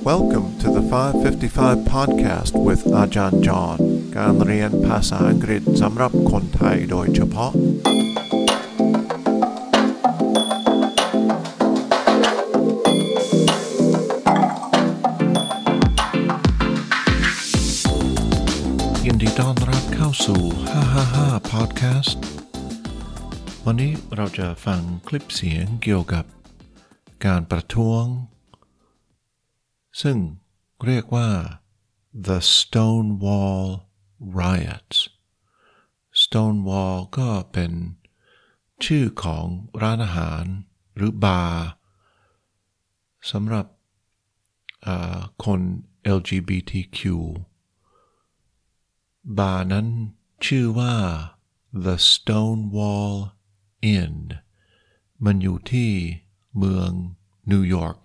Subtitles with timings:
[0.00, 3.78] Welcome to the 555 podcast with อาจารย์จอห์น
[4.16, 7.52] การเรียนภาษาอังกฤษสำหรับคนไทยโดยเฉพาะ
[19.06, 20.42] ยินดีต้อนรับเข้าสู่
[21.00, 22.18] 555 podcast
[23.64, 26.24] วันนี้เราจะฟังคลิปเสียงเกี่ยวกับ
[27.26, 28.04] การประท้วง
[30.01, 30.17] ซึ่ง
[30.85, 31.29] เรียกว่า
[32.27, 33.65] the Stonewall
[34.39, 34.99] riots
[36.21, 37.71] Stonewall ก็เป็น
[38.85, 39.45] ชื่อของ
[39.81, 40.43] ร้านอาหาร
[40.95, 41.65] หรือบาร์
[43.31, 43.65] สำหรับ
[45.45, 45.61] คน
[46.17, 46.99] LGBTQ
[49.37, 49.87] บาร์นั้น
[50.45, 50.95] ชื่อว่า
[51.85, 53.15] The Stonewall
[53.95, 54.15] Inn
[55.25, 55.91] มันอยู่ที่
[56.57, 56.91] เมือง
[57.51, 57.97] นิวยอร์ก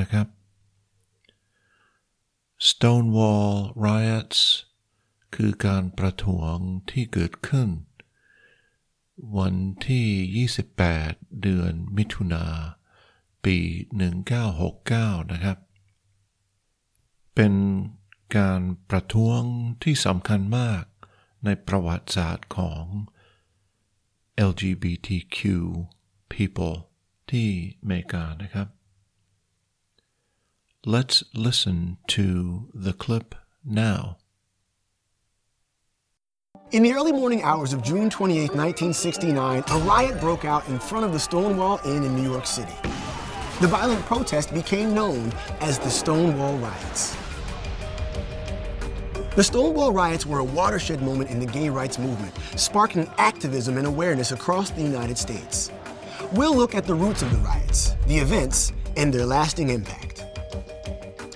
[0.00, 0.26] นะครับ
[2.86, 3.54] Stonewall
[3.86, 4.40] riots
[5.34, 6.56] คือการประท้วง
[6.90, 7.68] ที่เกิดขึ้น
[9.38, 9.54] วัน
[9.88, 10.46] ที่
[10.86, 12.46] 28 เดือนมิถุนา
[13.44, 13.58] ปี
[14.44, 15.58] 1969 นะครับ
[17.34, 17.54] เป็น
[18.36, 19.40] การประท้วง
[19.82, 20.84] ที่สำคัญมาก
[21.44, 22.84] ในประวัติศาสตร์ของ
[24.50, 25.38] LGBTQ
[26.32, 26.76] people
[27.30, 27.48] ที่
[27.80, 28.68] อเมริกานะครับ
[30.86, 34.18] Let's listen to the clip now.
[36.72, 41.06] In the early morning hours of June 28, 1969, a riot broke out in front
[41.06, 42.74] of the Stonewall Inn in New York City.
[43.62, 47.16] The violent protest became known as the Stonewall Riots.
[49.36, 53.86] The Stonewall Riots were a watershed moment in the gay rights movement, sparking activism and
[53.86, 55.72] awareness across the United States.
[56.32, 60.13] We'll look at the roots of the riots, the events, and their lasting impact.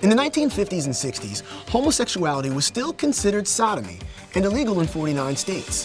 [0.02, 3.98] In the 1950s and 60s, homosexuality was still considered sodomy
[4.34, 5.84] and illegal in 49 states.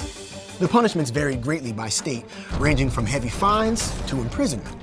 [0.60, 2.26] The punishments varied greatly by state,
[2.58, 4.76] ranging from heavy fines to imprisonment.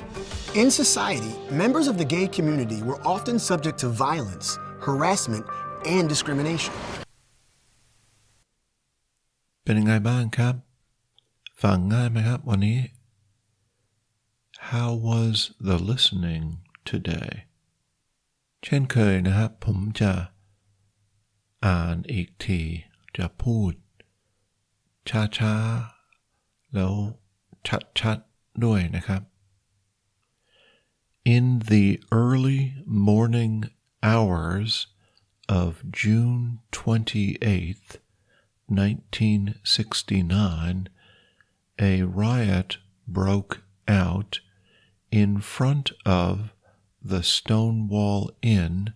[0.54, 5.44] In society, members of the gay community were often subject to violence, harassment,
[5.84, 6.74] and discrimination.
[9.64, 10.54] เป็นยังไงบ้างครับ
[11.62, 12.78] ฟังง่ายไหมครับวันนี้
[14.70, 15.34] How was
[15.68, 16.44] the listening
[16.92, 17.30] today
[18.63, 20.11] เช่นเคยนะครับ ผมจะ
[21.65, 22.61] อ่านอีกที
[23.17, 23.73] จะพูด
[25.09, 26.93] ช้าๆ แล้ว
[27.99, 29.21] ชัดๆ ด้วยนะครับ
[31.23, 33.69] In the early morning
[34.01, 34.87] hours
[35.47, 37.99] of June 28th,
[38.67, 40.89] 1969,
[41.79, 42.77] a riot
[43.07, 44.41] broke out
[45.11, 46.53] in front of
[47.03, 48.93] the Stonewall Inn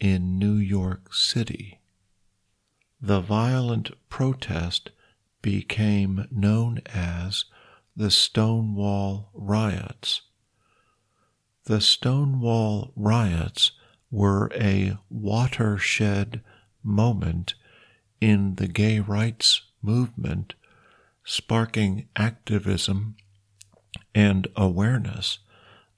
[0.00, 1.80] in New York City.
[3.00, 4.90] The violent protest
[5.42, 7.44] became known as
[7.94, 10.22] the Stonewall Riots.
[11.64, 13.72] The Stonewall Riots
[14.10, 16.42] were a watershed
[16.82, 17.54] moment
[18.20, 20.54] in the gay rights movement,
[21.22, 23.16] sparking activism
[24.14, 25.38] and awareness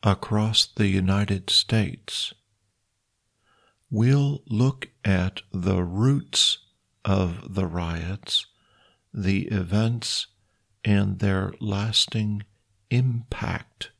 [0.03, 2.33] across the United States.
[3.91, 6.59] We'll look at the roots
[7.05, 8.47] of the riots,
[9.13, 10.29] the events,
[10.85, 12.45] and their lasting
[12.91, 13.91] impact.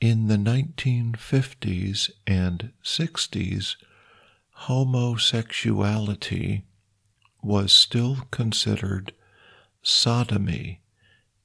[0.00, 3.76] In the 1950s and 60s,
[4.50, 6.64] homosexuality
[7.42, 9.12] was still considered
[9.82, 10.80] sodomy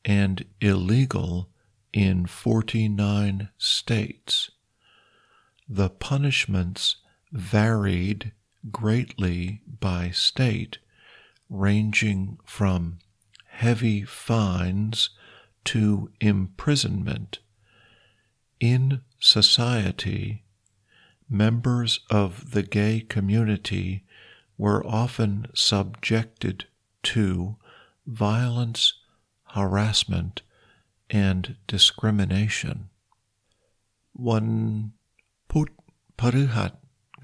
[0.06, 1.50] and illegal
[1.94, 4.52] in 49 states.
[5.70, 6.98] The punishments
[7.31, 8.34] varied
[8.72, 10.80] greatly by state,
[11.50, 13.00] ranging from
[13.46, 15.12] heavy fines
[15.66, 17.40] to imprisonment.
[18.59, 20.44] In society,
[21.29, 24.03] members of the gay community
[24.58, 26.66] were often subjected
[27.03, 27.58] to
[28.06, 28.94] violence,
[29.50, 30.41] harassment,
[31.14, 32.78] and discrimination.
[34.30, 34.48] วัน
[35.52, 35.70] พุธ
[36.20, 36.72] พฤหัส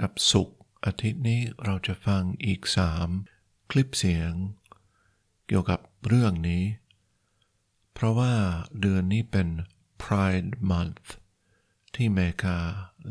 [0.02, 3.08] กับศุกร์อาทิตย์นี้เราจะฟังอีกสาม
[3.72, 4.32] คลิปเสียง
[5.48, 6.64] เกี่ยวกับเรื่องนี้
[7.94, 8.34] เพราะว่า
[8.82, 9.48] เดือนนี้เป็น
[10.02, 11.08] Pride Month
[11.94, 12.58] ที่อเมริกา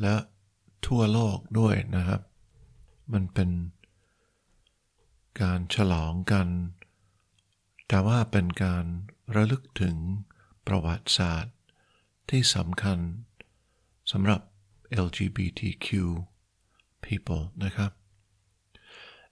[0.01, 0.17] และ
[0.87, 2.23] ทั่วโลกด้วยนะครับ
[3.13, 3.51] มันเป็น
[5.41, 6.49] การฉลองกัน
[7.89, 8.85] แต่ว่าเป็นการ
[9.35, 9.97] ระลึกถึง
[10.69, 11.55] ประวัติศาสตร์
[12.31, 12.99] ที่สำคัญ
[14.13, 14.41] สำหรับ
[15.05, 15.89] LGBTQ
[17.05, 17.91] people นะครับ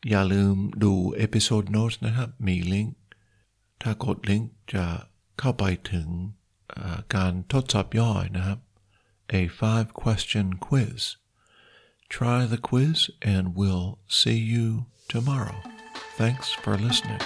[0.08, 0.54] อย่าลืม
[0.84, 2.96] ดูเอพิโซดโน้ตนะครับ มีลิงก์
[3.82, 4.86] ถ้ากดลิงก์จะ
[5.38, 6.08] เข้าไปถึง
[7.14, 8.58] การทดสอบย่อยนะครับ
[9.40, 11.00] a five question quiz
[12.14, 12.98] try the quiz
[13.32, 13.88] and we'll
[14.20, 14.68] see you
[15.12, 15.58] tomorrow
[16.18, 17.22] thanks for listening